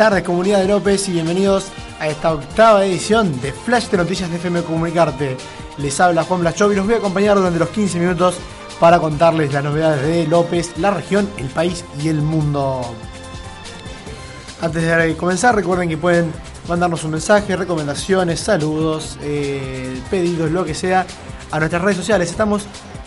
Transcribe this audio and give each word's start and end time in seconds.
tardes, 0.00 0.22
comunidad 0.22 0.60
de 0.60 0.68
López, 0.68 1.06
y 1.10 1.12
bienvenidos 1.12 1.66
a 1.98 2.08
esta 2.08 2.32
octava 2.32 2.86
edición 2.86 3.38
de 3.42 3.52
Flash 3.52 3.90
de 3.90 3.98
Noticias 3.98 4.30
de 4.30 4.36
FM 4.36 4.62
Comunicarte. 4.62 5.36
Les 5.76 6.00
habla 6.00 6.24
Juan 6.24 6.40
Blachov 6.40 6.72
y 6.72 6.76
los 6.76 6.86
voy 6.86 6.94
a 6.94 6.96
acompañar 6.96 7.36
durante 7.36 7.58
los 7.58 7.68
15 7.68 7.98
minutos 7.98 8.36
para 8.80 8.98
contarles 8.98 9.52
las 9.52 9.62
novedades 9.62 10.00
de 10.00 10.26
López, 10.26 10.72
la 10.78 10.90
región, 10.90 11.28
el 11.36 11.48
país 11.48 11.84
y 12.02 12.08
el 12.08 12.22
mundo. 12.22 12.80
Antes 14.62 14.82
de 14.82 15.16
comenzar, 15.18 15.54
recuerden 15.54 15.90
que 15.90 15.98
pueden 15.98 16.32
mandarnos 16.66 17.04
un 17.04 17.10
mensaje, 17.10 17.54
recomendaciones, 17.54 18.40
saludos, 18.40 19.18
eh, 19.20 20.00
pedidos, 20.10 20.50
lo 20.50 20.64
que 20.64 20.72
sea, 20.72 21.04
a 21.50 21.58
nuestras 21.58 21.82
redes 21.82 21.98
sociales. 21.98 22.30
Estamos 22.30 22.64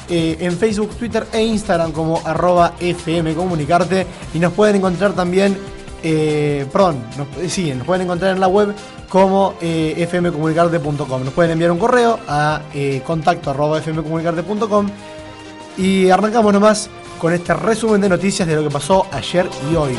eh, 0.10 0.38
en 0.42 0.56
Facebook, 0.56 0.92
Twitter 0.96 1.26
e 1.34 1.42
Instagram 1.42 1.92
como 1.92 2.22
arroba 2.24 2.76
FM 2.80 3.34
Comunicarte 3.34 4.06
y 4.36 4.38
nos 4.38 4.54
pueden 4.54 4.76
encontrar 4.76 5.14
también, 5.14 5.58
eh, 6.04 6.66
perdón, 6.72 7.04
nos, 7.18 7.52
sí, 7.52 7.74
nos 7.74 7.86
pueden 7.86 8.04
encontrar 8.04 8.32
en 8.32 8.40
la 8.40 8.48
web 8.48 8.74
como 9.10 9.54
fmcomunicarte.com. 9.60 11.24
Nos 11.24 11.34
pueden 11.34 11.52
enviar 11.52 11.72
un 11.72 11.80
correo 11.80 12.20
a 12.28 12.62
contacto 13.06 13.52
arroba 13.52 13.80
fmcomunicarte.com 13.82 14.88
y 15.78 16.10
arrancamos 16.10 16.54
nomás 16.54 16.90
con 17.20 17.34
este 17.34 17.54
resumen 17.54 18.02
de 18.02 18.10
noticias 18.10 18.48
de 18.48 18.56
lo 18.56 18.64
que 18.64 18.70
pasó 18.70 19.08
ayer 19.12 19.48
y 19.72 19.76
hoy. 19.76 19.96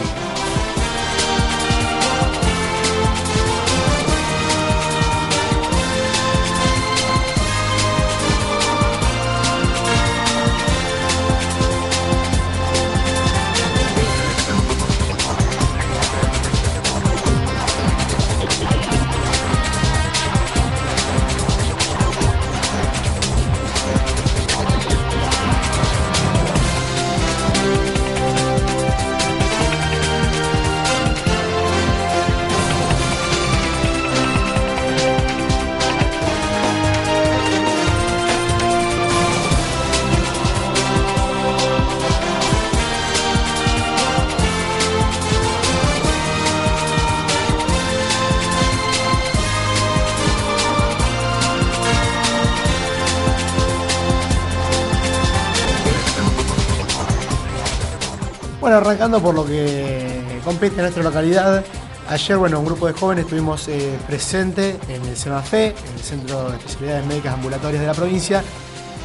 Bueno, 58.64 58.78
arrancando 58.78 59.20
por 59.20 59.34
lo 59.34 59.44
que 59.44 60.40
compete 60.42 60.76
en 60.76 60.80
nuestra 60.80 61.02
localidad. 61.02 61.62
Ayer, 62.08 62.38
bueno, 62.38 62.60
un 62.60 62.64
grupo 62.64 62.86
de 62.86 62.94
jóvenes 62.94 63.24
estuvimos 63.24 63.68
eh, 63.68 63.98
presente 64.06 64.78
en 64.88 65.04
el 65.04 65.18
CEMAFE, 65.18 65.66
en 65.66 65.94
el 65.94 66.00
Centro 66.00 66.48
de 66.48 66.56
Especialidades 66.56 67.04
Médicas 67.04 67.34
Ambulatorias 67.34 67.82
de 67.82 67.86
la 67.86 67.92
provincia, 67.92 68.42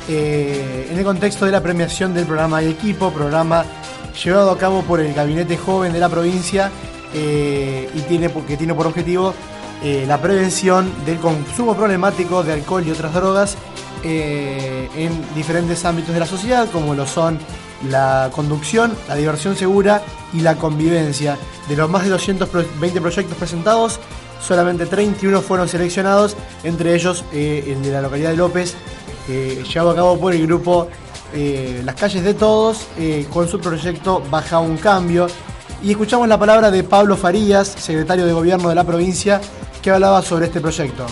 eh, 0.08 0.88
en 0.90 0.98
el 0.98 1.04
contexto 1.04 1.46
de 1.46 1.52
la 1.52 1.62
premiación 1.62 2.14
del 2.14 2.26
programa 2.26 2.62
de 2.62 2.70
equipo, 2.70 3.12
programa 3.12 3.66
llevado 4.24 4.50
a 4.50 4.58
cabo 4.58 4.82
por 4.84 5.02
el 5.02 5.14
Gabinete 5.14 5.58
Joven 5.58 5.92
de 5.92 6.00
la 6.00 6.08
provincia 6.08 6.72
eh, 7.14 7.90
y 7.94 8.00
tiene, 8.04 8.32
que 8.32 8.56
tiene 8.56 8.74
por 8.74 8.88
objetivo 8.88 9.34
la 9.84 10.22
prevención 10.22 10.90
del 11.06 11.18
consumo 11.18 11.76
problemático 11.76 12.44
de 12.44 12.54
alcohol 12.54 12.88
y 12.88 12.92
otras 12.92 13.14
drogas 13.14 13.58
en 14.06 15.36
diferentes 15.36 15.84
ámbitos 15.84 16.14
de 16.14 16.20
la 16.22 16.26
sociedad, 16.26 16.70
como 16.72 16.96
lo 16.96 17.06
son 17.06 17.40
la 17.88 18.30
conducción, 18.34 18.94
la 19.08 19.16
diversión 19.16 19.56
segura 19.56 20.02
y 20.34 20.42
la 20.42 20.56
convivencia. 20.56 21.38
De 21.68 21.76
los 21.76 21.90
más 21.90 22.04
de 22.04 22.10
220 22.10 23.02
proyectos 23.02 23.38
presentados, 23.38 24.00
solamente 24.42 24.86
31 24.86 25.42
fueron 25.42 25.68
seleccionados, 25.70 26.36
entre 26.64 26.96
ellos 26.96 27.24
eh, 27.32 27.64
el 27.68 27.82
de 27.82 27.92
la 27.92 28.02
localidad 28.02 28.32
de 28.32 28.38
López, 28.38 28.76
eh, 29.28 29.64
llevado 29.72 29.92
a 29.92 29.96
cabo 29.96 30.20
por 30.20 30.34
el 30.34 30.46
grupo 30.46 30.88
eh, 31.34 31.82
Las 31.86 31.96
Calles 31.96 32.24
de 32.24 32.34
Todos, 32.34 32.88
con 33.30 33.48
su 33.48 33.60
proyecto 33.60 34.24
Baja 34.30 34.60
un 34.60 34.78
Cambio. 34.78 35.28
Y 35.82 35.92
escuchamos 35.92 36.28
la 36.28 36.38
palabra 36.38 36.72
de 36.72 36.84
Pablo 36.84 37.16
Farías, 37.16 37.68
secretario 37.68 38.26
de 38.26 38.34
Gobierno 38.34 38.68
de 38.70 38.76
la 38.76 38.84
provincia, 38.84 39.40
que 39.82 39.92
hablaba 39.92 40.22
sobre 40.22 40.48
este 40.48 40.60
proyecto. 40.60 41.06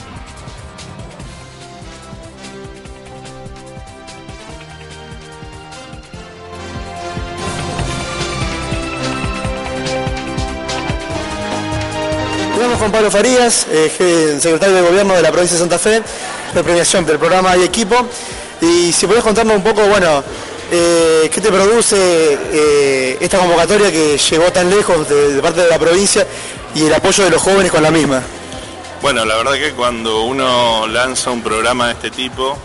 Farías, 13.12 13.68
eh, 13.70 14.38
secretario 14.40 14.76
de 14.76 14.82
Gobierno 14.82 15.14
de 15.16 15.22
la 15.22 15.32
provincia 15.32 15.56
de 15.56 15.62
Santa 15.62 15.80
Fe, 15.80 16.02
de 16.54 16.64
premiación 16.64 17.06
del 17.06 17.18
programa 17.18 17.56
y 17.58 17.64
equipo. 17.64 17.96
Y 18.62 18.92
si 18.92 19.08
podés 19.08 19.24
contarnos 19.24 19.56
un 19.56 19.64
poco, 19.64 19.86
bueno, 19.88 20.24
eh, 20.72 21.30
¿qué 21.34 21.40
te 21.40 21.50
produce 21.50 21.96
eh, 21.98 23.18
esta 23.22 23.40
convocatoria 23.40 23.92
que 23.92 24.18
llegó 24.18 24.52
tan 24.52 24.70
lejos 24.70 25.08
de, 25.08 25.42
parte 25.42 25.62
de 25.62 25.70
la 25.70 25.80
provincia 25.80 26.28
y 26.76 26.86
el 26.86 26.94
apoyo 26.94 27.24
de 27.24 27.30
los 27.30 27.42
jóvenes 27.42 27.72
con 27.72 27.84
la 27.84 27.92
misma? 27.92 28.22
Bueno, 29.02 29.24
la 29.26 29.38
verdad 29.38 29.54
que 29.54 29.72
cuando 29.72 30.24
uno 30.24 30.88
lanza 30.88 31.32
un 31.32 31.42
programa 31.42 31.88
de 31.88 31.94
este 31.94 32.12
tipo, 32.12 32.58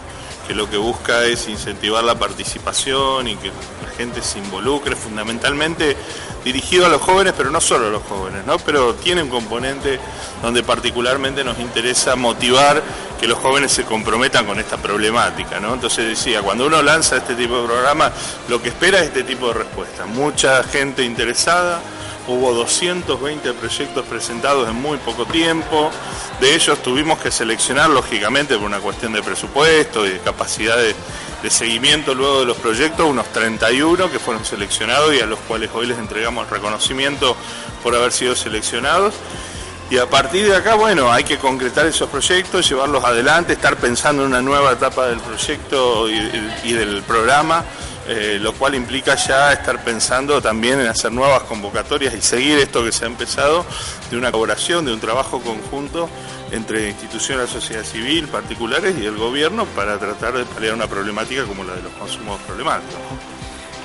que 0.49 0.55
lo 0.55 0.69
que 0.69 0.79
busca 0.79 1.25
es 1.25 1.49
incentivar 1.49 2.03
la 2.03 2.17
participación 2.17 3.29
y 3.29 3.37
que 3.37 3.49
la 3.49 3.91
gente 3.97 4.23
se 4.23 4.39
involucre 4.39 4.97
fundamentalmente 4.97 5.97
dirigido 6.45 6.87
a 6.87 6.89
los 6.89 7.01
jóvenes, 7.01 7.35
pero 7.37 7.51
no 7.51 7.61
solo 7.61 7.87
a 7.87 7.91
los 7.91 8.03
jóvenes, 8.03 8.45
¿no? 8.47 8.59
Pero 8.59 8.95
tiene 8.95 9.23
un 9.23 9.29
componente 9.29 9.99
donde 10.43 10.63
particularmente 10.63 11.45
nos 11.45 11.59
interesa 11.59 12.17
motivar 12.17 12.83
que 13.21 13.27
los 13.27 13.39
jóvenes 13.39 13.73
se 13.73 13.85
comprometan 13.85 14.45
con 14.47 14.59
esta 14.59 14.77
problemática, 14.77 15.61
¿no? 15.61 15.75
Entonces 15.75 16.07
decía, 16.07 16.43
cuando 16.43 16.67
uno 16.67 16.83
lanza 16.83 17.17
este 17.17 17.35
tipo 17.35 17.61
de 17.61 17.67
programa, 17.67 18.11
lo 18.49 18.61
que 18.61 18.71
espera 18.71 18.99
es 18.99 19.07
este 19.07 19.23
tipo 19.23 19.49
de 19.49 19.55
respuesta. 19.55 20.07
Mucha 20.07 20.63
gente 20.65 21.05
interesada, 21.05 21.81
hubo 22.27 22.53
220 22.53 23.53
proyectos 23.55 24.05
presentados 24.07 24.69
en 24.69 24.77
muy 24.77 24.99
poco 24.99 25.27
tiempo, 25.27 25.91
de 26.43 26.57
ellos 26.57 26.83
tuvimos 26.83 27.21
que 27.21 27.31
seleccionar 27.31 27.89
lógicamente 27.89 28.57
por 28.57 28.65
una 28.65 28.81
cuestión 28.81 29.13
de 29.13 29.23
presupuesto 29.23 30.05
y 30.05 30.11
de 30.11 30.19
capacidad 30.19 30.77
de 30.77 31.51
seguimiento 31.51 32.17
luego 32.17 32.41
de 32.41 32.47
los 32.47 32.57
proyectos, 32.57 33.09
unos 33.09 33.29
31 33.29 34.11
que 34.11 34.19
fueron 34.19 34.45
seleccionados 34.45 35.15
y 35.15 35.21
a 35.21 35.27
los 35.27 35.39
cuales 35.39 35.71
hoy 35.73 35.87
les 35.87 35.99
entregamos 35.99 36.51
reconocimiento 36.51 37.37
por 37.81 37.95
haber 37.95 38.11
sido 38.11 38.35
seleccionados. 38.35 39.15
Y 39.89 39.99
a 39.99 40.11
partir 40.11 40.49
de 40.49 40.57
acá, 40.57 40.75
bueno, 40.75 41.13
hay 41.13 41.23
que 41.23 41.39
concretar 41.39 41.87
esos 41.87 42.09
proyectos, 42.09 42.69
llevarlos 42.69 43.05
adelante, 43.05 43.53
estar 43.53 43.77
pensando 43.77 44.23
en 44.23 44.31
una 44.31 44.43
nueva 44.43 44.73
etapa 44.73 45.07
del 45.07 45.21
proyecto 45.21 46.09
y, 46.09 46.73
del 46.73 47.03
programa, 47.03 47.63
eh, 48.09 48.39
lo 48.41 48.53
cual 48.53 48.75
implica 48.75 49.15
ya 49.15 49.53
estar 49.53 49.83
pensando 49.85 50.43
también 50.43 50.81
en 50.81 50.89
hacer 50.89 51.13
nuevas 51.13 51.43
convocatorias 51.45 52.15
y 52.15 52.21
seguir 52.21 52.59
esto 52.59 52.85
que 52.85 52.91
se 52.91 53.05
ha 53.05 53.09
empezado 53.09 53.65
de 54.11 54.17
una 54.17 54.33
colaboración, 54.33 54.85
de 54.85 54.93
un 54.93 55.01
trabajo 55.01 55.41
conjunto 55.41 56.09
entre 56.51 56.89
instituciones 56.89 57.39
de 57.39 57.55
la 57.55 57.61
sociedad 57.61 57.85
civil, 57.85 58.29
particulares 58.29 58.97
y 59.00 59.06
el 59.06 59.17
gobierno 59.17 59.67
para 59.67 59.99
tratar 59.99 60.35
de 60.35 60.44
paliar 60.44 60.75
una 60.75 60.87
problemática 60.87 61.44
como 61.44 61.65
la 61.65 61.75
de 61.75 61.82
los 61.82 61.93
consumos 61.93 62.41
problemáticos. 62.41 63.00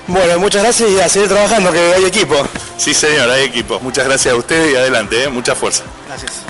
Bueno, 0.07 0.39
muchas 0.39 0.63
gracias 0.63 0.89
y 0.89 0.99
a 0.99 1.09
seguir 1.09 1.29
trabajando, 1.29 1.71
que 1.71 1.79
hay 1.79 2.05
equipo. 2.05 2.35
Sí, 2.77 2.93
señor, 2.93 3.29
hay 3.29 3.43
equipo. 3.43 3.79
Muchas 3.81 4.05
gracias 4.05 4.33
a 4.33 4.37
ustedes 4.37 4.73
y 4.73 4.75
adelante, 4.75 5.25
¿eh? 5.25 5.29
mucha 5.29 5.53
fuerza. 5.53 5.83
Gracias. 6.07 6.41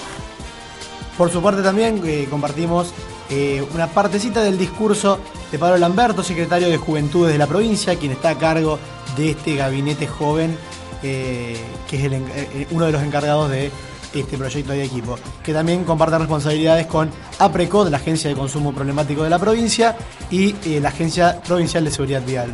Por 1.18 1.32
su 1.32 1.42
parte 1.42 1.64
también 1.64 2.02
eh, 2.06 2.28
compartimos 2.30 2.94
eh, 3.30 3.66
una 3.74 3.88
partecita 3.88 4.42
del 4.42 4.58
discurso 4.58 5.20
de 5.52 5.60
Pablo 5.60 5.78
Lamberto, 5.78 6.24
secretario 6.24 6.70
de 6.70 6.78
Juventudes 6.78 7.32
de 7.34 7.38
la 7.38 7.48
provincia, 7.48 7.96
quien 7.96 8.12
está 8.12 8.32
a 8.32 8.38
cargo 8.38 8.80
de 9.16 9.32
este 9.32 9.56
gabinete 9.56 10.08
joven, 10.08 10.58
que 11.02 11.54
es 11.92 12.68
uno 12.72 12.86
de 12.86 12.92
los 12.92 13.04
encargados 13.04 13.50
de 13.50 13.72
este 14.14 14.38
proyecto 14.38 14.72
de 14.72 14.84
equipo, 14.84 15.18
que 15.44 15.54
también 15.54 15.84
comparte 15.84 16.18
responsabilidades 16.18 16.88
con 16.88 17.12
APRECOD, 17.40 17.90
la 17.90 17.98
Agencia 17.98 18.30
de 18.30 18.36
Consumo 18.36 18.74
Problemático 18.74 19.24
de 19.24 19.30
la 19.30 19.40
provincia, 19.40 19.96
y 20.30 20.56
eh, 20.66 20.80
la 20.82 20.90
Agencia 20.90 21.42
Provincial 21.42 21.84
de 21.84 21.92
Seguridad 21.92 22.22
Vial. 22.24 22.52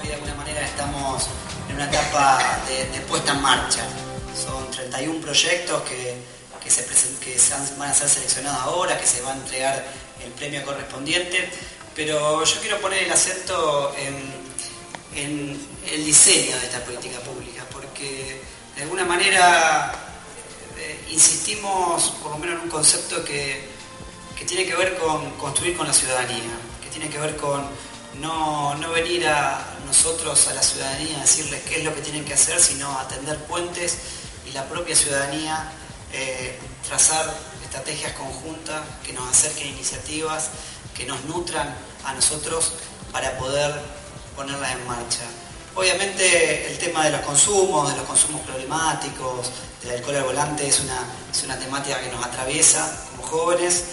Hoy 0.00 0.08
de 0.08 0.14
alguna 0.14 0.34
manera 0.34 0.60
estamos 0.62 1.28
en 1.68 1.76
una 1.76 1.84
etapa 1.86 2.38
de, 2.68 3.00
puesta 3.02 3.32
en 3.32 3.42
marcha. 3.42 3.82
Son 4.34 4.70
31 4.70 5.20
proyectos 5.20 5.82
que, 5.82 6.16
se, 6.70 6.84
que 7.20 7.36
van 7.78 7.90
a 7.90 7.94
ser 7.94 8.08
seleccionados 8.08 8.60
ahora, 8.62 8.98
que 8.98 9.06
se 9.06 9.20
va 9.22 9.32
a 9.32 9.36
entregar 9.36 9.84
el 10.24 10.32
premio 10.32 10.64
correspondiente, 10.64 11.48
pero 11.94 12.44
yo 12.44 12.60
quiero 12.60 12.80
poner 12.80 13.04
el 13.04 13.12
acento 13.12 13.94
en, 13.98 15.22
en 15.22 15.66
el 15.90 16.04
diseño 16.04 16.58
de 16.58 16.66
esta 16.66 16.84
política 16.84 17.18
pública, 17.20 17.64
porque 17.72 18.40
de 18.76 18.82
alguna 18.82 19.04
manera 19.04 19.92
eh, 20.78 21.06
insistimos 21.10 22.12
por 22.22 22.32
lo 22.32 22.38
menos 22.38 22.56
en 22.56 22.62
un 22.62 22.68
concepto 22.68 23.24
que, 23.24 23.68
que, 24.38 24.44
tiene 24.44 24.66
que 24.66 24.74
ver 24.74 24.96
con 24.98 25.30
construir 25.32 25.76
con 25.76 25.86
la 25.86 25.92
ciudadanía, 25.94 26.52
que 26.82 26.90
tiene 26.90 27.08
que 27.08 27.18
ver 27.18 27.36
con 27.36 27.66
no, 28.20 28.74
no 28.74 28.90
venir 28.90 29.26
a 29.26 29.76
nosotros, 29.86 30.48
a 30.48 30.54
la 30.54 30.62
ciudadanía, 30.62 31.18
a 31.18 31.20
decirles 31.22 31.62
qué 31.62 31.78
es 31.78 31.84
lo 31.84 31.94
que 31.94 32.00
tienen 32.02 32.24
que 32.24 32.34
hacer, 32.34 32.60
sino 32.60 32.98
atender 32.98 33.38
puentes 33.44 33.98
y 34.46 34.52
la 34.52 34.64
propia 34.68 34.94
ciudadanía 34.94 35.72
eh, 36.12 36.58
trazar 36.86 37.32
estrategias 37.62 38.12
conjuntas 38.12 38.82
que 39.04 39.12
nos 39.12 39.28
acerquen 39.28 39.68
iniciativas, 39.68 40.50
que 40.94 41.04
nos 41.04 41.24
nutran 41.24 41.74
a 42.04 42.14
nosotros 42.14 42.72
para 43.12 43.36
poder 43.38 43.74
ponerlas 44.34 44.72
en 44.72 44.86
marcha. 44.86 45.24
Obviamente 45.74 46.70
el 46.70 46.78
tema 46.78 47.04
de 47.04 47.10
los 47.10 47.20
consumos, 47.20 47.90
de 47.90 47.96
los 47.98 48.06
consumos 48.06 48.40
problemáticos, 48.42 49.50
del 49.82 49.96
alcohol 49.96 50.16
al 50.16 50.24
volante 50.24 50.66
es 50.66 50.80
una, 50.80 51.04
es 51.30 51.42
una 51.44 51.58
temática 51.58 52.00
que 52.00 52.10
nos 52.10 52.24
atraviesa 52.24 53.06
como 53.10 53.28
jóvenes. 53.28 53.84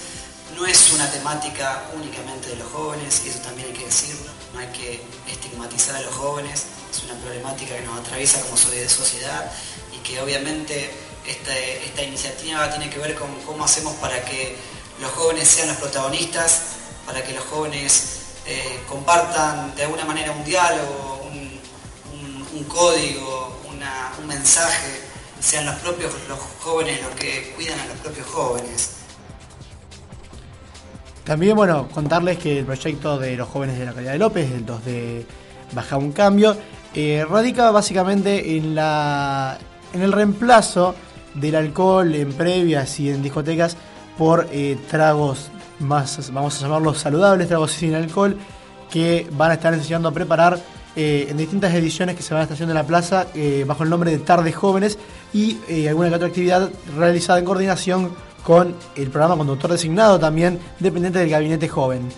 No 0.55 0.65
es 0.67 0.91
una 0.91 1.09
temática 1.09 1.83
únicamente 1.95 2.49
de 2.49 2.57
los 2.57 2.71
jóvenes, 2.71 3.23
y 3.25 3.29
eso 3.29 3.39
también 3.39 3.69
hay 3.69 3.73
que 3.73 3.85
decirlo, 3.85 4.31
no 4.53 4.59
hay 4.59 4.67
que 4.67 5.01
estigmatizar 5.27 5.95
a 5.95 6.01
los 6.01 6.13
jóvenes, 6.13 6.65
es 6.91 7.03
una 7.03 7.15
problemática 7.15 7.75
que 7.75 7.81
nos 7.81 7.99
atraviesa 7.99 8.39
como 8.41 8.55
sociedad 8.55 9.51
y 9.91 9.97
que 9.99 10.21
obviamente 10.21 10.91
esta, 11.27 12.03
iniciativa 12.03 12.69
tiene 12.69 12.89
que 12.89 12.99
ver 12.99 13.15
con 13.15 13.29
cómo 13.45 13.63
hacemos 13.63 13.93
para 13.95 14.23
que 14.25 14.55
los 15.01 15.11
jóvenes 15.11 15.47
sean 15.47 15.69
los 15.69 15.77
protagonistas, 15.77 16.61
para 17.05 17.23
que 17.23 17.33
los 17.33 17.43
jóvenes 17.45 18.19
eh, 18.45 18.81
compartan 18.87 19.73
de 19.75 19.83
alguna 19.83 20.05
manera 20.05 20.31
un 20.31 20.43
diálogo, 20.43 21.21
un, 22.53 22.63
código, 22.65 23.61
un 24.19 24.27
mensaje, 24.27 25.01
sean 25.39 25.65
los 25.65 25.75
propios 25.75 26.11
los 26.29 26.39
jóvenes 26.59 27.01
los 27.01 27.11
que 27.11 27.51
cuidan 27.55 27.79
a 27.79 27.85
los 27.87 27.97
propios 27.97 28.25
jóvenes. 28.27 28.89
También, 31.23 31.55
bueno, 31.55 31.87
contarles 31.89 32.37
que 32.37 32.59
el 32.59 32.65
proyecto 32.65 33.17
de 33.17 33.35
los 33.37 33.47
jóvenes 33.47 33.79
de 33.79 33.85
la 33.85 33.93
calidad 33.93 34.13
de 34.13 34.19
López, 34.19 34.51
el 34.51 34.65
2 34.65 34.85
de 34.85 35.25
Baja 35.73 35.97
un 35.97 36.11
Cambio, 36.11 36.57
eh, 36.93 37.25
radica 37.29 37.71
básicamente 37.71 38.57
en, 38.57 38.75
la, 38.75 39.57
en 39.93 40.01
el 40.01 40.11
reemplazo 40.11 40.95
del 41.35 41.55
alcohol 41.55 42.13
en 42.15 42.33
previas 42.33 42.99
y 42.99 43.09
en 43.09 43.21
discotecas 43.21 43.77
por 44.17 44.47
eh, 44.51 44.77
tragos 44.89 45.49
más, 45.79 46.31
vamos 46.31 46.57
a 46.57 46.61
llamarlos 46.61 46.97
saludables, 46.99 47.47
tragos 47.47 47.71
sin 47.71 47.95
alcohol, 47.95 48.37
que 48.89 49.27
van 49.31 49.51
a 49.51 49.55
estar 49.55 49.73
enseñando 49.73 50.09
a 50.09 50.11
preparar 50.11 50.59
eh, 50.95 51.27
en 51.29 51.37
distintas 51.37 51.73
ediciones 51.73 52.15
que 52.15 52.21
se 52.21 52.33
van 52.33 52.41
a 52.41 52.43
estar 52.43 52.53
haciendo 52.53 52.73
en 52.73 52.77
la 52.77 52.85
plaza 52.85 53.27
eh, 53.33 53.65
bajo 53.67 53.83
el 53.83 53.89
nombre 53.89 54.11
de 54.11 54.19
Tardes 54.19 54.55
Jóvenes 54.55 54.97
y 55.33 55.87
alguna 55.87 56.15
otra 56.15 56.27
actividad 56.27 56.69
realizada 56.95 57.39
en 57.39 57.45
coordinación 57.45 58.11
con 58.43 58.75
el 58.95 59.09
programa 59.09 59.35
conductor 59.37 59.71
designado 59.71 60.19
también 60.19 60.59
dependiente 60.79 61.17
del 61.17 61.29
gabinete 61.29 61.67
joven. 61.67 62.09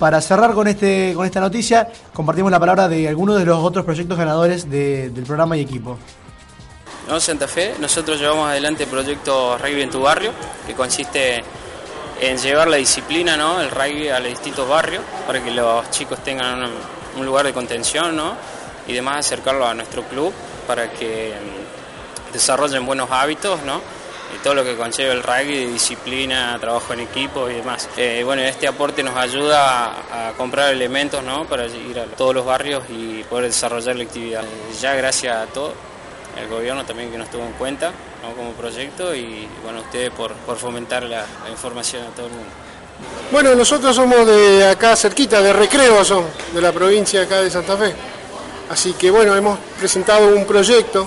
Para 0.00 0.22
cerrar 0.22 0.54
con, 0.54 0.66
este, 0.66 1.12
con 1.14 1.26
esta 1.26 1.40
noticia, 1.40 1.88
compartimos 2.14 2.50
la 2.50 2.58
palabra 2.58 2.88
de 2.88 3.06
algunos 3.06 3.38
de 3.38 3.44
los 3.44 3.58
otros 3.58 3.84
proyectos 3.84 4.16
ganadores 4.16 4.70
del 4.70 5.12
programa 5.26 5.58
y 5.58 5.60
equipo. 5.60 5.98
En 7.08 7.20
Santa 7.20 7.48
Fe, 7.48 7.74
nosotros 7.78 8.20
llevamos 8.20 8.48
adelante 8.48 8.84
el 8.84 8.88
proyecto 8.88 9.58
Rugby 9.58 9.82
en 9.82 9.90
tu 9.90 10.02
barrio, 10.02 10.32
que 10.66 10.74
consiste 10.74 11.42
en 12.20 12.36
llevar 12.36 12.68
la 12.68 12.76
disciplina, 12.76 13.36
¿no? 13.36 13.60
el 13.60 13.70
rugby 13.70 14.08
a 14.10 14.20
los 14.20 14.28
distintos 14.28 14.68
barrios, 14.68 15.02
para 15.26 15.42
que 15.42 15.50
los 15.50 15.90
chicos 15.90 16.22
tengan 16.22 16.70
un, 17.16 17.24
lugar 17.24 17.46
de 17.46 17.52
contención 17.52 18.14
¿no? 18.14 18.36
y 18.86 18.92
demás 18.92 19.26
acercarlo 19.26 19.66
a 19.66 19.74
nuestro 19.74 20.02
club 20.04 20.32
para 20.66 20.90
que 20.90 21.32
mm, 21.34 22.32
desarrollen 22.32 22.84
buenos 22.84 23.10
hábitos 23.10 23.62
¿no? 23.62 23.80
y 24.34 24.42
todo 24.42 24.54
lo 24.54 24.64
que 24.64 24.76
conlleva 24.76 25.12
el 25.12 25.22
rugby, 25.22 25.66
disciplina, 25.66 26.56
trabajo 26.60 26.92
en 26.92 27.00
equipo 27.00 27.48
y 27.48 27.54
demás. 27.54 27.88
Eh, 27.96 28.22
bueno, 28.24 28.42
este 28.42 28.68
aporte 28.68 29.02
nos 29.02 29.16
ayuda 29.16 30.28
a, 30.28 30.32
comprar 30.36 30.72
elementos 30.72 31.22
¿no? 31.24 31.46
para 31.46 31.66
ir 31.66 31.98
a 31.98 32.04
todos 32.04 32.34
los 32.34 32.44
barrios 32.44 32.84
y 32.90 33.24
poder 33.24 33.46
desarrollar 33.46 33.96
la 33.96 34.04
actividad. 34.04 34.44
Ya 34.80 34.94
gracias 34.94 35.36
a 35.36 35.46
todos 35.46 35.72
el 36.38 36.48
gobierno 36.48 36.84
también 36.84 37.10
que 37.10 37.18
nos 37.18 37.30
tuvo 37.30 37.44
en 37.44 37.52
cuenta 37.52 37.92
como 38.36 38.52
proyecto 38.52 39.14
y 39.14 39.48
bueno, 39.62 39.80
ustedes 39.80 40.10
por, 40.10 40.34
fomentar 40.56 41.02
la, 41.04 41.24
información 41.50 42.04
a 42.04 42.10
todo 42.10 42.26
el 42.26 42.32
mundo. 42.32 42.50
Bueno, 43.32 43.54
nosotros 43.54 43.96
somos 43.96 44.26
de 44.26 44.66
acá 44.66 44.94
cerquita, 44.94 45.40
de 45.40 45.52
Recreo 45.52 46.04
son, 46.04 46.24
de 46.52 46.60
la 46.60 46.72
provincia 46.72 47.22
acá 47.22 47.40
de 47.40 47.50
Santa 47.50 47.76
Fe. 47.76 47.94
Así 48.68 48.92
que 48.92 49.10
bueno, 49.10 49.34
hemos 49.34 49.58
presentado 49.78 50.28
un 50.28 50.44
proyecto 50.44 51.06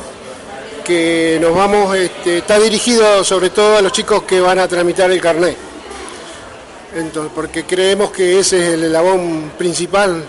que 0.83 1.37
nos 1.39 1.55
vamos, 1.55 1.95
este, 1.95 2.39
está 2.39 2.59
dirigido 2.59 3.23
sobre 3.23 3.51
todo 3.51 3.77
a 3.77 3.81
los 3.81 3.91
chicos 3.91 4.23
que 4.23 4.41
van 4.41 4.59
a 4.59 4.67
tramitar 4.67 5.09
el 5.11 5.21
carnet. 5.21 5.55
Entonces, 6.95 7.31
porque 7.33 7.63
creemos 7.63 8.11
que 8.11 8.39
ese 8.39 8.59
es 8.59 8.73
el 8.73 8.83
eslabón 8.83 9.53
principal, 9.57 10.23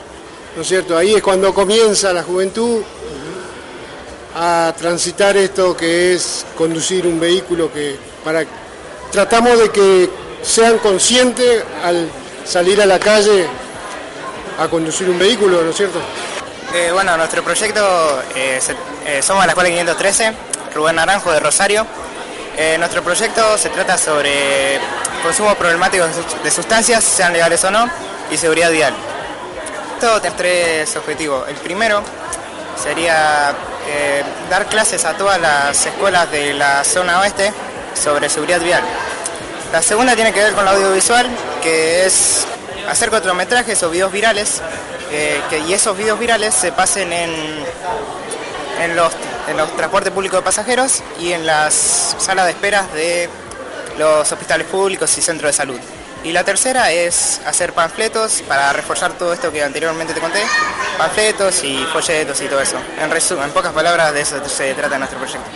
¿no 0.57 0.63
es 0.63 0.69
cierto? 0.69 0.97
Ahí 0.97 1.15
es 1.15 1.23
cuando 1.23 1.53
comienza 1.53 2.13
la 2.13 2.23
juventud 2.23 2.83
a 4.35 4.75
transitar 4.77 5.37
esto 5.37 5.77
que 5.77 6.15
es 6.15 6.45
conducir 6.57 7.07
un 7.07 7.21
vehículo 7.21 7.73
que 7.73 7.97
para 8.25 8.45
tratamos 9.13 9.59
de 9.59 9.71
que 9.71 10.11
sean 10.43 10.79
conscientes 10.79 11.63
al 11.85 12.09
salir 12.45 12.83
a 12.83 12.87
la 12.87 12.99
calle 12.99 13.47
a 14.59 14.69
conducir 14.69 15.09
un 15.09 15.19
vehículo, 15.19 15.63
¿no 15.63 15.71
es 15.71 15.77
cierto? 15.77 16.01
Eh, 16.75 16.91
bueno, 16.93 17.17
nuestro 17.17 17.43
proyecto, 17.43 18.23
eh, 18.35 18.61
eh, 19.07 19.23
somos 19.23 19.45
la 19.45 19.53
Escuela 19.53 19.71
513, 19.71 20.33
Rubén 20.75 20.97
Naranjo 20.97 21.31
de 21.33 21.41
Rosario. 21.41 21.87
nuestro 22.79 23.03
proyecto 23.03 23.59
se 23.59 23.69
trata 23.71 23.99
sobre 23.99 24.79
consumo 25.23 25.55
problemático 25.57 26.05
de 26.43 26.51
sustancias, 26.51 27.03
sean 27.03 27.33
legales 27.33 27.65
o 27.65 27.71
no, 27.71 27.89
y 28.31 28.37
seguridad 28.37 28.71
vial. 28.71 28.95
Esto 29.95 30.21
tiene 30.21 30.37
tres 30.37 30.97
objetivos. 30.97 31.49
El 31.49 31.57
primero 31.57 32.03
sería 32.81 33.55
eh, 33.89 34.23
dar 34.51 34.67
clases 34.67 35.05
a 35.05 35.15
todas 35.15 35.41
las 35.41 35.87
escuelas 35.87 36.31
de 36.31 36.55
la 36.55 36.85
zona 36.85 37.21
oeste 37.21 37.53
sobre 37.95 38.29
seguridad 38.29 38.61
vial. 38.61 38.83
La 39.73 39.83
segunda 39.83 40.15
tiene 40.15 40.33
que 40.33 40.41
ver 40.41 40.53
con 40.53 40.67
el 40.67 40.75
audiovisual, 40.75 41.29
que 41.63 42.07
es 42.07 42.47
hacer 42.89 43.11
cortometrajes 43.11 43.83
o 43.83 43.91
videos 43.91 44.13
virales, 44.13 44.61
eh, 45.11 45.41
que, 45.51 45.59
y 45.61 45.73
esos 45.73 45.97
videos 45.97 46.19
virales 46.19 46.55
se 46.55 46.73
pasen 46.73 47.13
en, 47.13 47.31
en, 48.81 48.97
los, 48.97 49.13
en 49.49 49.57
los 49.57 49.75
transportes 49.77 50.13
públicos 50.13 50.41
de 50.41 50.45
pasajeros 50.45 51.03
y 51.19 51.33
en 51.33 51.47
las 51.47 52.17
salas 52.19 52.47
de 52.47 52.53
espera 52.53 52.87
de 52.95 53.29
los 53.99 54.31
hospitales 54.31 54.67
públicos 54.67 55.17
y 55.19 55.23
centros 55.23 55.51
de 55.51 55.53
salud. 55.53 55.81
Y 56.25 56.33
la 56.33 56.43
tercera 56.43 56.91
es 56.91 57.43
hacer 57.47 57.75
panfletos 57.75 58.43
para 58.49 58.73
reforzar 58.73 59.13
todo 59.13 59.35
esto 59.35 59.53
que 59.53 59.63
anteriormente 59.63 60.15
te 60.15 60.21
conté, 60.21 60.41
panfletos 60.97 61.63
y 61.65 61.85
folletos 61.93 62.41
y 62.41 62.47
todo 62.47 62.61
eso. 62.61 62.79
En 62.99 63.11
resumen, 63.11 63.45
en 63.45 63.51
pocas 63.51 63.75
palabras 63.75 64.15
de 64.15 64.23
eso 64.23 64.43
se 64.49 64.73
trata 64.73 64.97
nuestro 64.99 65.19
proyecto. 65.19 65.51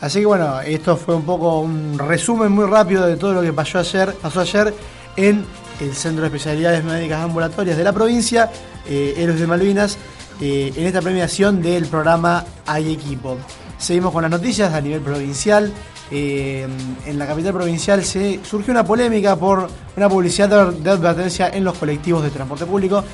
Así 0.00 0.20
que 0.20 0.26
bueno, 0.26 0.60
esto 0.60 0.96
fue 0.96 1.16
un 1.16 1.24
poco 1.24 1.58
un 1.58 1.98
resumen 1.98 2.52
muy 2.52 2.66
rápido 2.66 3.04
de 3.06 3.16
todo 3.16 3.34
lo 3.34 3.42
que 3.42 3.52
pasó 3.52 3.80
ayer, 3.80 4.14
pasó 4.14 4.40
ayer 4.42 4.72
en 5.16 5.44
el 5.80 5.94
Centro 5.96 6.22
de 6.22 6.28
Especialidades 6.28 6.84
Médicas 6.84 7.20
Ambulatorias 7.20 7.76
de 7.76 7.82
la 7.82 7.92
provincia, 7.92 8.52
eh, 8.86 9.14
Héroes 9.16 9.40
de 9.40 9.46
Malvinas, 9.48 9.98
eh, 10.40 10.72
en 10.76 10.86
esta 10.86 11.02
premiación 11.02 11.60
del 11.60 11.86
programa 11.86 12.44
Hay 12.66 12.92
Equipo. 12.92 13.36
Seguimos 13.78 14.12
con 14.12 14.22
las 14.22 14.30
noticias 14.30 14.72
a 14.72 14.80
nivel 14.80 15.00
provincial. 15.00 15.72
Eh, 16.10 16.66
en 17.06 17.18
la 17.18 17.26
capital 17.26 17.52
provincial 17.52 18.02
se 18.02 18.40
surgió 18.42 18.72
una 18.72 18.84
polémica 18.84 19.36
por 19.36 19.68
una 19.96 20.08
publicidad 20.08 20.72
de 20.72 20.90
advertencia 20.90 21.50
en 21.50 21.64
los 21.64 21.76
colectivos 21.76 22.22
de 22.22 22.30
transporte 22.30 22.66
público. 22.66 23.04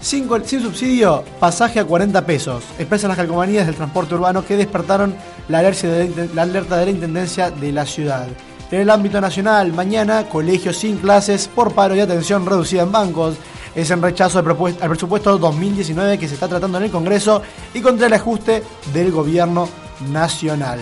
Sin, 0.00 0.26
subsidio, 0.28 1.22
pasaje 1.38 1.78
a 1.78 1.84
40 1.84 2.24
pesos. 2.24 2.64
Expresan 2.78 3.08
las 3.08 3.18
calcomanías 3.18 3.66
del 3.66 3.76
transporte 3.76 4.14
urbano 4.14 4.44
que 4.44 4.56
despertaron 4.56 5.14
la 5.48 5.58
alerta, 5.58 5.88
de, 5.88 6.86
la 6.86 6.90
Intendencia 6.90 7.50
de 7.50 7.70
la 7.70 7.84
ciudad. 7.84 8.26
En 8.70 8.80
el 8.80 8.90
ámbito 8.90 9.20
nacional, 9.20 9.72
mañana, 9.74 10.26
colegios 10.28 10.78
sin 10.78 10.96
clases 10.96 11.48
por 11.48 11.74
paro 11.74 11.94
y 11.94 12.00
atención 12.00 12.46
reducida 12.46 12.82
en 12.82 12.92
bancos. 12.92 13.34
Es 13.74 13.90
en 13.90 14.00
rechazo 14.00 14.38
al 14.38 14.44
presupuesto 14.88 15.36
2019 15.38 16.18
que 16.18 16.28
se 16.28 16.34
está 16.34 16.48
tratando 16.48 16.78
en 16.78 16.84
el 16.84 16.90
Congreso 16.90 17.42
y 17.74 17.80
contra 17.80 18.06
el 18.06 18.14
ajuste 18.14 18.62
del 18.92 19.12
gobierno 19.12 19.68
nacional 20.10 20.80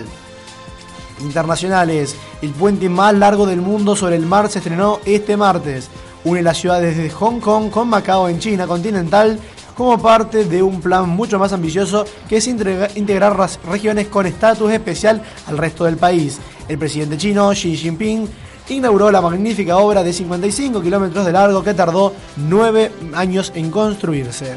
internacionales. 1.20 2.16
El 2.42 2.50
puente 2.50 2.88
más 2.88 3.14
largo 3.14 3.46
del 3.46 3.60
mundo 3.60 3.96
sobre 3.96 4.16
el 4.16 4.26
mar 4.26 4.48
se 4.48 4.58
estrenó 4.58 5.00
este 5.04 5.36
martes. 5.36 5.88
Une 6.24 6.42
las 6.42 6.58
ciudades 6.58 6.96
de 6.96 7.10
Hong 7.10 7.40
Kong 7.40 7.70
con 7.70 7.88
Macao 7.88 8.28
en 8.28 8.38
China 8.38 8.66
continental 8.66 9.38
como 9.74 9.96
parte 10.02 10.44
de 10.44 10.60
un 10.60 10.80
plan 10.80 11.08
mucho 11.08 11.38
más 11.38 11.52
ambicioso 11.52 12.04
que 12.28 12.38
es 12.38 12.48
integrar 12.48 13.36
regiones 13.70 14.08
con 14.08 14.26
estatus 14.26 14.72
especial 14.72 15.22
al 15.46 15.56
resto 15.56 15.84
del 15.84 15.96
país. 15.96 16.38
El 16.68 16.78
presidente 16.78 17.16
chino 17.16 17.50
Xi 17.50 17.76
Jinping 17.76 18.28
inauguró 18.70 19.10
la 19.10 19.20
magnífica 19.20 19.76
obra 19.78 20.02
de 20.02 20.12
55 20.12 20.82
kilómetros 20.82 21.24
de 21.24 21.32
largo 21.32 21.62
que 21.62 21.74
tardó 21.74 22.12
nueve 22.36 22.90
años 23.14 23.52
en 23.54 23.70
construirse. 23.70 24.56